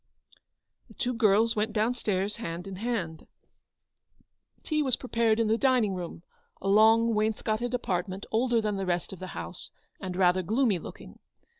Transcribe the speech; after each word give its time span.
The 0.87 0.95
two 0.95 1.13
girls 1.13 1.55
went 1.55 1.73
down 1.73 1.93
stairs 1.93 2.37
hand 2.37 2.65
in 2.65 2.77
hand. 2.77 3.27
Tea 4.63 4.81
was 4.81 4.95
prepared 4.95 5.39
in 5.39 5.47
the 5.47 5.59
dining 5.59 5.93
room, 5.93 6.23
a 6.59 6.67
long 6.69 7.13
wainscoted 7.13 7.75
apartment 7.75 8.25
older 8.31 8.59
than 8.61 8.77
the 8.77 8.87
rest 8.87 9.13
of 9.13 9.19
the 9.19 9.27
house, 9.37 9.69
and 9.99 10.15
rather 10.15 10.41
gloomy 10.41 10.79
looking. 10.79 11.19